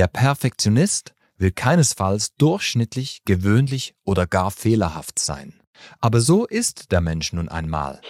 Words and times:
Der 0.00 0.08
Perfektionist 0.08 1.14
will 1.36 1.52
keinesfalls 1.52 2.34
durchschnittlich, 2.36 3.20
gewöhnlich 3.26 3.94
oder 4.02 4.26
gar 4.26 4.50
fehlerhaft 4.50 5.18
sein. 5.18 5.60
Aber 5.98 6.22
so 6.22 6.46
ist 6.46 6.90
der 6.90 7.02
Mensch 7.02 7.34
nun 7.34 7.50
einmal. 7.50 8.00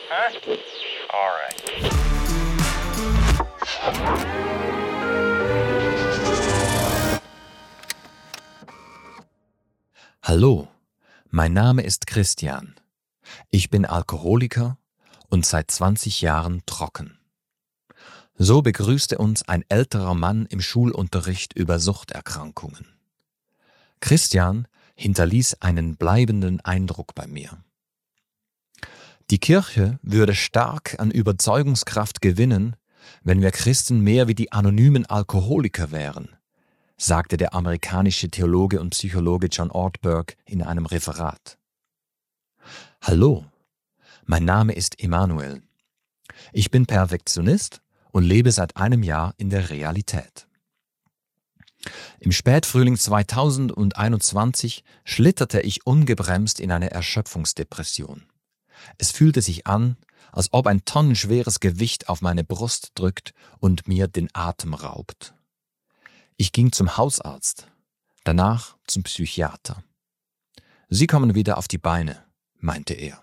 Hallo, 10.22 10.68
mein 11.29 11.52
Name 11.52 11.82
ist 11.82 12.07
Christian. 12.07 12.77
Ich 13.50 13.68
bin 13.68 13.84
Alkoholiker 13.84 14.79
und 15.29 15.45
seit 15.45 15.72
20 15.72 16.20
Jahren 16.20 16.62
trocken. 16.66 17.20
So 18.43 18.62
begrüßte 18.62 19.18
uns 19.18 19.46
ein 19.46 19.66
älterer 19.68 20.14
Mann 20.14 20.46
im 20.46 20.62
Schulunterricht 20.62 21.52
über 21.52 21.79
Suchterkrankungen. 21.79 22.86
Christian 24.00 24.66
hinterließ 24.94 25.58
einen 25.61 25.96
bleibenden 25.96 26.58
Eindruck 26.63 27.14
bei 27.14 27.26
mir. 27.26 27.63
Die 29.30 29.40
Kirche 29.40 29.99
würde 30.00 30.35
stark 30.35 30.99
an 30.99 31.11
Überzeugungskraft 31.11 32.22
gewinnen, 32.22 32.77
wenn 33.22 33.42
wir 33.42 33.50
Christen 33.50 34.00
mehr 34.00 34.27
wie 34.27 34.34
die 34.34 34.52
anonymen 34.52 35.05
Alkoholiker 35.05 35.91
wären, 35.91 36.30
sagte 36.97 37.36
der 37.36 37.52
amerikanische 37.52 38.30
Theologe 38.30 38.80
und 38.80 38.91
Psychologe 38.91 39.48
John 39.48 39.70
Ortberg 39.70 40.38
in 40.47 40.62
einem 40.62 40.86
Referat. 40.86 41.58
Hallo, 43.02 43.44
mein 44.25 44.47
Name 44.47 44.72
ist 44.72 44.98
Emanuel. 44.98 45.61
Ich 46.55 46.70
bin 46.70 46.86
Perfektionist 46.86 47.83
und 48.12 48.25
lebe 48.25 48.53
seit 48.53 48.77
einem 48.77 49.03
Jahr 49.03 49.34
in 49.37 49.50
der 49.50 49.70
Realität. 49.70 50.47
Im 52.19 52.33
Spätfrühling 52.33 52.97
2021 52.97 54.84
schlitterte 55.05 55.61
ich 55.61 55.86
ungebremst 55.86 56.61
in 56.61 56.70
eine 56.72 56.91
Erschöpfungsdepression. 56.91 58.25
Es 58.98 59.11
fühlte 59.11 59.41
sich 59.41 59.67
an, 59.67 59.97
als 60.33 60.52
ob 60.52 60.67
ein 60.67 60.84
tonnenschweres 60.84 61.61
Gewicht 61.61 62.08
auf 62.08 62.20
meine 62.20 62.44
Brust 62.44 62.92
drückt 62.94 63.34
und 63.58 63.89
mir 63.89 64.06
den 64.06 64.28
Atem 64.33 64.74
raubt. 64.74 65.34
Ich 66.36 66.52
ging 66.52 66.72
zum 66.72 66.97
Hausarzt, 66.97 67.67
danach 68.24 68.77
zum 68.86 69.02
Psychiater. 69.02 69.83
Sie 70.89 71.06
kommen 71.06 71.34
wieder 71.34 71.58
auf 71.58 71.69
die 71.69 71.78
Beine, 71.78 72.24
meinte 72.58 72.95
er. 72.95 73.22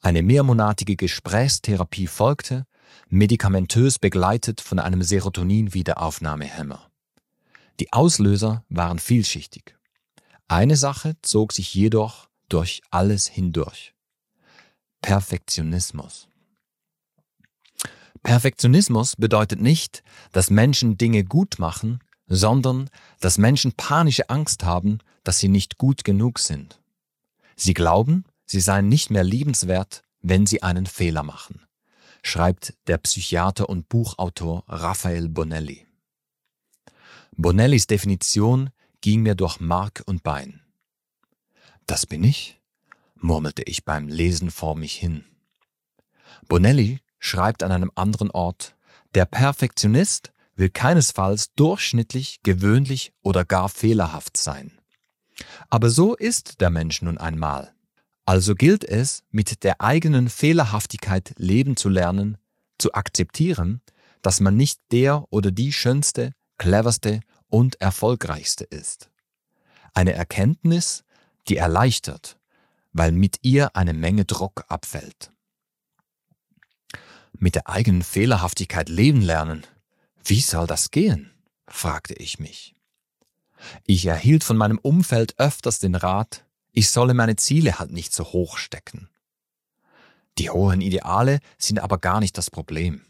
Eine 0.00 0.22
mehrmonatige 0.22 0.96
Gesprächstherapie 0.96 2.06
folgte, 2.06 2.66
medikamentös 3.08 3.98
begleitet 3.98 4.60
von 4.60 4.78
einem 4.78 5.02
Serotonin-Wiederaufnahmehemmer. 5.02 6.90
Die 7.80 7.92
Auslöser 7.92 8.64
waren 8.68 8.98
vielschichtig. 8.98 9.76
Eine 10.48 10.76
Sache 10.76 11.16
zog 11.22 11.52
sich 11.52 11.74
jedoch 11.74 12.28
durch 12.48 12.82
alles 12.90 13.26
hindurch. 13.26 13.94
Perfektionismus. 15.02 16.28
Perfektionismus 18.22 19.16
bedeutet 19.16 19.60
nicht, 19.60 20.02
dass 20.32 20.50
Menschen 20.50 20.98
Dinge 20.98 21.24
gut 21.24 21.58
machen, 21.58 22.00
sondern 22.26 22.90
dass 23.20 23.38
Menschen 23.38 23.72
panische 23.72 24.28
Angst 24.30 24.64
haben, 24.64 24.98
dass 25.22 25.38
sie 25.38 25.48
nicht 25.48 25.78
gut 25.78 26.04
genug 26.04 26.38
sind. 26.38 26.80
Sie 27.56 27.74
glauben, 27.74 28.24
sie 28.44 28.60
seien 28.60 28.88
nicht 28.88 29.10
mehr 29.10 29.24
liebenswert, 29.24 30.02
wenn 30.22 30.46
sie 30.46 30.62
einen 30.62 30.86
Fehler 30.86 31.22
machen, 31.22 31.65
schreibt 32.26 32.74
der 32.88 32.98
Psychiater 32.98 33.68
und 33.68 33.88
Buchautor 33.88 34.64
Raphael 34.66 35.28
Bonelli. 35.28 35.86
Bonellis 37.36 37.86
Definition 37.86 38.70
ging 39.00 39.22
mir 39.22 39.36
durch 39.36 39.60
Mark 39.60 40.02
und 40.06 40.24
Bein. 40.24 40.60
Das 41.86 42.04
bin 42.04 42.24
ich? 42.24 42.60
murmelte 43.14 43.62
ich 43.62 43.84
beim 43.84 44.08
Lesen 44.08 44.50
vor 44.50 44.74
mich 44.74 44.94
hin. 44.94 45.24
Bonelli 46.48 46.98
schreibt 47.20 47.62
an 47.62 47.70
einem 47.70 47.92
anderen 47.94 48.32
Ort, 48.32 48.74
der 49.14 49.24
Perfektionist 49.24 50.32
will 50.56 50.70
keinesfalls 50.70 51.54
durchschnittlich, 51.54 52.40
gewöhnlich 52.42 53.12
oder 53.22 53.44
gar 53.44 53.68
fehlerhaft 53.68 54.36
sein. 54.36 54.72
Aber 55.70 55.90
so 55.90 56.16
ist 56.16 56.60
der 56.60 56.70
Mensch 56.70 57.02
nun 57.02 57.18
einmal. 57.18 57.75
Also 58.26 58.56
gilt 58.56 58.84
es, 58.84 59.22
mit 59.30 59.62
der 59.62 59.80
eigenen 59.80 60.28
Fehlerhaftigkeit 60.28 61.32
leben 61.38 61.76
zu 61.76 61.88
lernen, 61.88 62.38
zu 62.76 62.92
akzeptieren, 62.92 63.80
dass 64.20 64.40
man 64.40 64.56
nicht 64.56 64.80
der 64.90 65.24
oder 65.30 65.52
die 65.52 65.72
schönste, 65.72 66.32
cleverste 66.58 67.20
und 67.48 67.80
erfolgreichste 67.80 68.64
ist. 68.64 69.10
Eine 69.94 70.12
Erkenntnis, 70.12 71.04
die 71.48 71.56
erleichtert, 71.56 72.36
weil 72.92 73.12
mit 73.12 73.38
ihr 73.42 73.76
eine 73.76 73.92
Menge 73.92 74.24
Druck 74.24 74.64
abfällt. 74.68 75.30
Mit 77.38 77.54
der 77.54 77.68
eigenen 77.68 78.02
Fehlerhaftigkeit 78.02 78.88
leben 78.88 79.20
lernen, 79.20 79.64
wie 80.24 80.40
soll 80.40 80.66
das 80.66 80.90
gehen? 80.90 81.30
fragte 81.68 82.14
ich 82.14 82.40
mich. 82.40 82.74
Ich 83.84 84.04
erhielt 84.06 84.42
von 84.42 84.56
meinem 84.56 84.78
Umfeld 84.78 85.38
öfters 85.38 85.78
den 85.78 85.94
Rat, 85.94 86.45
ich 86.76 86.90
solle 86.90 87.14
meine 87.14 87.36
Ziele 87.36 87.78
halt 87.78 87.90
nicht 87.90 88.12
so 88.12 88.22
hoch 88.22 88.58
stecken. 88.58 89.08
Die 90.36 90.50
hohen 90.50 90.82
Ideale 90.82 91.40
sind 91.56 91.80
aber 91.80 91.96
gar 91.96 92.20
nicht 92.20 92.36
das 92.36 92.50
Problem. 92.50 93.00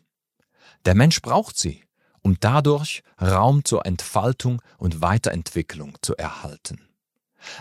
Der 0.84 0.94
Mensch 0.94 1.20
braucht 1.20 1.58
sie, 1.58 1.82
um 2.22 2.38
dadurch 2.38 3.02
Raum 3.20 3.64
zur 3.64 3.84
Entfaltung 3.84 4.62
und 4.78 5.00
Weiterentwicklung 5.00 5.96
zu 6.00 6.16
erhalten. 6.16 6.80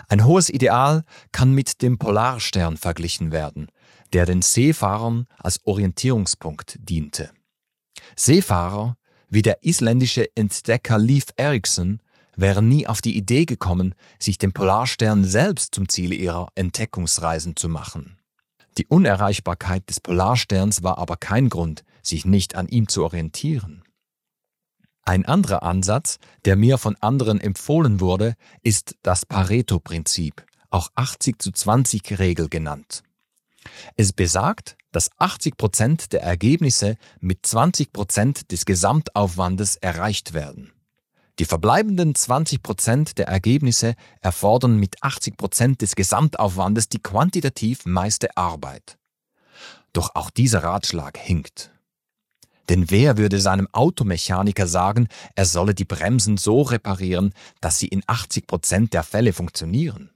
Ein 0.08 0.24
hohes 0.24 0.48
Ideal 0.48 1.04
kann 1.32 1.52
mit 1.52 1.82
dem 1.82 1.98
Polarstern 1.98 2.76
verglichen 2.76 3.32
werden, 3.32 3.66
der 4.12 4.26
den 4.26 4.42
Seefahrern 4.42 5.26
als 5.38 5.66
Orientierungspunkt 5.66 6.78
diente. 6.78 7.32
Seefahrer 8.14 8.96
wie 9.28 9.42
der 9.42 9.64
isländische 9.64 10.28
Entdecker 10.36 10.98
Leif 10.98 11.26
Erikson 11.36 12.00
wären 12.36 12.68
nie 12.68 12.86
auf 12.86 13.00
die 13.00 13.16
Idee 13.16 13.46
gekommen, 13.46 13.94
sich 14.18 14.38
den 14.38 14.52
Polarstern 14.52 15.24
selbst 15.24 15.74
zum 15.74 15.88
Ziel 15.88 16.12
ihrer 16.12 16.48
Entdeckungsreisen 16.54 17.56
zu 17.56 17.68
machen. 17.68 18.18
Die 18.78 18.86
Unerreichbarkeit 18.86 19.88
des 19.88 20.00
Polarsterns 20.00 20.82
war 20.82 20.98
aber 20.98 21.16
kein 21.16 21.48
Grund, 21.48 21.82
sich 22.02 22.26
nicht 22.26 22.54
an 22.54 22.68
ihm 22.68 22.88
zu 22.88 23.04
orientieren. 23.04 23.82
Ein 25.02 25.24
anderer 25.24 25.62
Ansatz, 25.62 26.18
der 26.44 26.56
mir 26.56 26.78
von 26.78 26.96
anderen 27.00 27.40
empfohlen 27.40 28.00
wurde, 28.00 28.34
ist 28.62 28.96
das 29.02 29.24
Pareto-Prinzip, 29.24 30.44
auch 30.68 30.90
80 30.94 31.40
zu 31.40 31.52
20 31.52 32.18
Regel 32.18 32.48
genannt. 32.48 33.02
Es 33.94 34.12
besagt, 34.12 34.76
dass 34.92 35.10
80 35.18 35.56
Prozent 35.56 36.12
der 36.12 36.22
Ergebnisse 36.22 36.96
mit 37.20 37.46
20 37.46 37.92
Prozent 37.92 38.50
des 38.52 38.64
Gesamtaufwandes 38.64 39.76
erreicht 39.76 40.34
werden. 40.34 40.72
Die 41.38 41.44
verbleibenden 41.44 42.14
20 42.14 42.62
Prozent 42.62 43.18
der 43.18 43.28
Ergebnisse 43.28 43.94
erfordern 44.22 44.78
mit 44.78 45.02
80 45.02 45.36
Prozent 45.36 45.82
des 45.82 45.94
Gesamtaufwandes 45.94 46.88
die 46.88 47.02
quantitativ 47.02 47.84
meiste 47.84 48.36
Arbeit. 48.36 48.96
Doch 49.92 50.14
auch 50.14 50.30
dieser 50.30 50.64
Ratschlag 50.64 51.18
hinkt. 51.18 51.70
Denn 52.70 52.90
wer 52.90 53.16
würde 53.16 53.40
seinem 53.40 53.68
Automechaniker 53.72 54.66
sagen, 54.66 55.08
er 55.34 55.44
solle 55.44 55.74
die 55.74 55.84
Bremsen 55.84 56.36
so 56.36 56.62
reparieren, 56.62 57.32
dass 57.60 57.78
sie 57.78 57.88
in 57.88 58.02
80 58.06 58.46
Prozent 58.46 58.92
der 58.94 59.02
Fälle 59.02 59.32
funktionieren? 59.32 60.10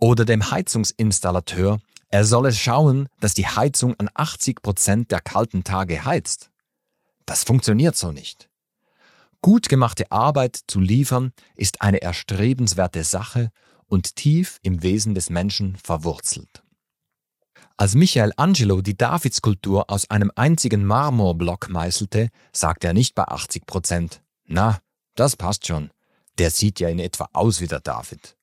Oder 0.00 0.24
dem 0.24 0.50
Heizungsinstallateur, 0.50 1.78
er 2.08 2.24
solle 2.24 2.52
schauen, 2.52 3.08
dass 3.20 3.34
die 3.34 3.46
Heizung 3.46 3.94
an 3.98 4.08
80 4.14 4.62
Prozent 4.62 5.10
der 5.10 5.20
kalten 5.20 5.62
Tage 5.62 6.04
heizt? 6.04 6.50
Das 7.26 7.44
funktioniert 7.44 7.96
so 7.96 8.12
nicht. 8.12 8.48
Gut 9.44 9.68
gemachte 9.68 10.10
Arbeit 10.10 10.58
zu 10.68 10.80
liefern 10.80 11.34
ist 11.54 11.82
eine 11.82 12.00
erstrebenswerte 12.00 13.04
Sache 13.04 13.50
und 13.84 14.16
tief 14.16 14.58
im 14.62 14.82
Wesen 14.82 15.14
des 15.14 15.28
Menschen 15.28 15.76
verwurzelt. 15.76 16.62
Als 17.76 17.94
Michelangelo 17.94 18.80
die 18.80 18.96
Davidskulptur 18.96 19.90
aus 19.90 20.08
einem 20.08 20.32
einzigen 20.34 20.86
Marmorblock 20.86 21.68
meißelte, 21.68 22.30
sagte 22.54 22.86
er 22.86 22.94
nicht 22.94 23.14
bei 23.14 23.24
80 23.24 23.66
Prozent, 23.66 24.22
na, 24.46 24.78
das 25.14 25.36
passt 25.36 25.66
schon, 25.66 25.90
der 26.38 26.50
sieht 26.50 26.80
ja 26.80 26.88
in 26.88 26.98
etwa 26.98 27.28
aus 27.34 27.60
wie 27.60 27.66
der 27.66 27.80
David. 27.80 28.38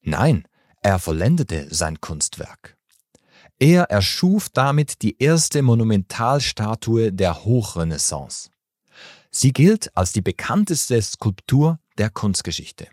Nein, 0.00 0.48
er 0.80 1.00
vollendete 1.00 1.66
sein 1.68 2.00
Kunstwerk. 2.00 2.78
Er 3.58 3.90
erschuf 3.90 4.48
damit 4.48 5.02
die 5.02 5.18
erste 5.18 5.60
Monumentalstatue 5.60 7.12
der 7.12 7.44
Hochrenaissance. 7.44 8.48
Sie 9.36 9.52
gilt 9.52 9.96
als 9.96 10.12
die 10.12 10.20
bekannteste 10.20 11.02
Skulptur 11.02 11.80
der 11.98 12.08
Kunstgeschichte. 12.08 12.86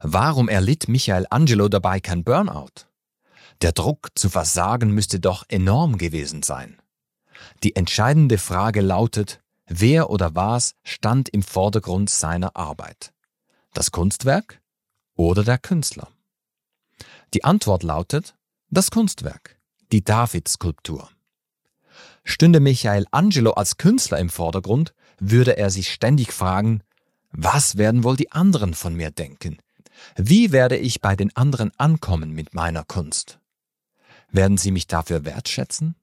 Warum 0.00 0.50
erlitt 0.50 0.86
Michelangelo 0.86 1.70
dabei 1.70 1.98
kein 1.98 2.24
Burnout? 2.24 2.86
Der 3.62 3.72
Druck 3.72 4.10
zu 4.16 4.28
versagen 4.28 4.90
müsste 4.90 5.18
doch 5.18 5.44
enorm 5.48 5.96
gewesen 5.96 6.42
sein. 6.42 6.78
Die 7.62 7.74
entscheidende 7.74 8.36
Frage 8.36 8.82
lautet, 8.82 9.40
wer 9.64 10.10
oder 10.10 10.34
was 10.34 10.74
stand 10.82 11.30
im 11.30 11.42
Vordergrund 11.42 12.10
seiner 12.10 12.54
Arbeit? 12.54 13.14
Das 13.72 13.92
Kunstwerk 13.92 14.60
oder 15.14 15.42
der 15.42 15.56
Künstler? 15.56 16.08
Die 17.32 17.44
Antwort 17.44 17.82
lautet 17.82 18.36
das 18.68 18.90
Kunstwerk, 18.90 19.58
die 19.90 20.04
David-Skulptur. 20.04 21.08
Stünde 22.24 22.60
Michael 22.60 23.06
Angelo 23.10 23.52
als 23.52 23.76
Künstler 23.76 24.18
im 24.18 24.30
Vordergrund, 24.30 24.94
würde 25.18 25.56
er 25.56 25.70
sich 25.70 25.92
ständig 25.92 26.32
fragen, 26.32 26.82
was 27.30 27.76
werden 27.76 28.04
wohl 28.04 28.16
die 28.16 28.32
anderen 28.32 28.74
von 28.74 28.94
mir 28.94 29.10
denken? 29.10 29.58
Wie 30.16 30.52
werde 30.52 30.76
ich 30.76 31.00
bei 31.00 31.16
den 31.16 31.34
anderen 31.36 31.72
ankommen 31.78 32.32
mit 32.32 32.54
meiner 32.54 32.84
Kunst? 32.84 33.38
Werden 34.30 34.58
sie 34.58 34.70
mich 34.70 34.86
dafür 34.86 35.24
wertschätzen? 35.24 35.94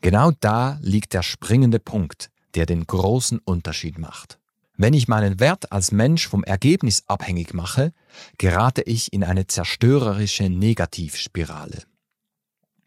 Genau 0.00 0.30
da 0.40 0.78
liegt 0.80 1.12
der 1.14 1.22
springende 1.22 1.78
Punkt, 1.78 2.30
der 2.54 2.66
den 2.66 2.86
großen 2.86 3.38
Unterschied 3.38 3.98
macht. 3.98 4.38
Wenn 4.76 4.94
ich 4.94 5.08
meinen 5.08 5.40
Wert 5.40 5.72
als 5.72 5.90
Mensch 5.90 6.28
vom 6.28 6.44
Ergebnis 6.44 7.02
abhängig 7.08 7.52
mache, 7.52 7.92
gerate 8.38 8.82
ich 8.82 9.12
in 9.12 9.24
eine 9.24 9.48
zerstörerische 9.48 10.48
Negativspirale. 10.48 11.82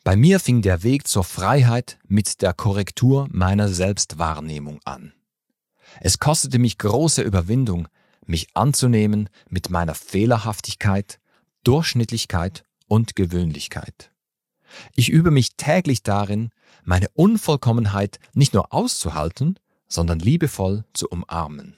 Bei 0.04 0.16
mir 0.16 0.40
fing 0.40 0.64
der 0.64 0.82
Weg 0.82 1.08
zur 1.08 1.24
Freiheit 1.24 2.00
mit 2.08 2.42
der 2.42 2.54
Korrektur 2.54 3.28
meiner 3.30 3.70
Selbstwahrnehmung 3.70 4.80
an. 4.84 5.14
Es 6.00 6.18
kostete 6.18 6.58
mich 6.58 6.80
große 6.80 7.22
Überwindung, 7.22 7.88
mich 8.26 8.48
anzunehmen 8.56 9.30
mit 9.50 9.70
meiner 9.70 9.94
Fehlerhaftigkeit, 9.94 11.20
Durchschnittlichkeit 11.64 12.64
und 12.88 13.16
Gewöhnlichkeit. 13.16 14.12
Ich 14.96 15.10
übe 15.10 15.30
mich 15.30 15.56
täglich 15.56 16.02
darin, 16.02 16.50
meine 16.84 17.10
Unvollkommenheit 17.14 18.20
nicht 18.34 18.56
nur 18.56 18.74
auszuhalten, 18.74 19.60
sondern 19.88 20.18
liebevoll 20.18 20.84
zu 20.94 21.10
umarmen. 21.10 21.76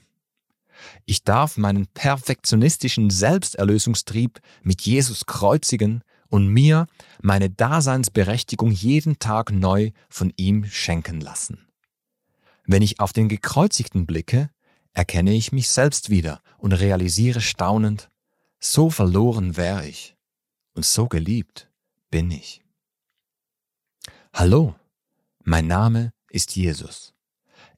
Ich 1.05 1.23
darf 1.23 1.57
meinen 1.57 1.87
perfektionistischen 1.87 3.09
Selbsterlösungstrieb 3.09 4.39
mit 4.61 4.81
Jesus 4.81 5.25
kreuzigen 5.25 6.03
und 6.33 6.47
mir 6.47 6.87
meine 7.21 7.51
Daseinsberechtigung 7.51 8.71
jeden 8.71 9.19
Tag 9.19 9.51
neu 9.51 9.91
von 10.09 10.33
ihm 10.35 10.65
schenken 10.65 11.21
lassen. 11.21 11.67
Wenn 12.65 12.81
ich 12.81 12.99
auf 12.99 13.13
den 13.13 13.29
Gekreuzigten 13.29 14.07
blicke, 14.07 14.49
erkenne 14.93 15.31
ich 15.33 15.51
mich 15.51 15.69
selbst 15.69 16.09
wieder 16.09 16.41
und 16.57 16.71
realisiere 16.71 17.39
staunend, 17.39 18.09
so 18.59 18.89
verloren 18.89 19.57
wäre 19.57 19.85
ich 19.85 20.15
und 20.73 20.87
so 20.87 21.07
geliebt 21.07 21.69
bin 22.09 22.31
ich. 22.31 22.63
Hallo, 24.33 24.73
mein 25.43 25.67
Name 25.67 26.13
ist 26.31 26.55
Jesus. 26.55 27.13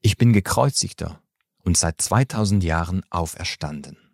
Ich 0.01 0.15
bin 0.15 0.31
gekreuzigter 0.31 1.21
und 1.65 1.75
seit 1.75 1.99
2000 1.99 2.63
Jahren 2.63 3.03
auferstanden. 3.09 4.04